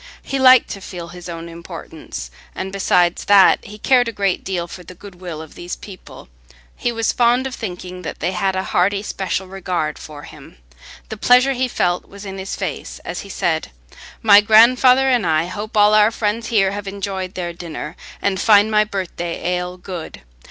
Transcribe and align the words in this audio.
He 0.23 0.39
liked 0.39 0.71
to 0.71 0.81
feel 0.81 1.09
his 1.09 1.29
own 1.29 1.47
importance, 1.47 2.31
and 2.55 2.73
besides 2.73 3.25
that, 3.25 3.63
he 3.63 3.77
cared 3.77 4.07
a 4.07 4.11
great 4.11 4.43
deal 4.43 4.67
for 4.67 4.81
the 4.81 4.95
good 4.95 5.21
will 5.21 5.43
of 5.43 5.53
these 5.53 5.75
people: 5.75 6.27
he 6.75 6.91
was 6.91 7.11
fond 7.11 7.45
of 7.45 7.53
thinking 7.53 8.01
that 8.01 8.19
they 8.19 8.31
had 8.31 8.55
a 8.55 8.63
hearty, 8.63 9.03
special 9.03 9.45
regard 9.45 9.99
for 9.99 10.23
him. 10.23 10.57
The 11.09 11.17
pleasure 11.17 11.53
he 11.53 11.67
felt 11.67 12.09
was 12.09 12.25
in 12.25 12.39
his 12.39 12.55
face 12.55 12.99
as 13.05 13.19
he 13.19 13.29
said, 13.29 13.69
"My 14.23 14.41
grandfather 14.41 15.07
and 15.07 15.23
I 15.23 15.45
hope 15.45 15.77
all 15.77 15.93
our 15.93 16.09
friends 16.09 16.47
here 16.47 16.71
have 16.71 16.87
enjoyed 16.87 17.35
their 17.35 17.53
dinner, 17.53 17.95
and 18.23 18.41
find 18.41 18.71
my 18.71 18.83
birthday 18.83 19.45
ale 19.53 19.77
good. 19.77 20.23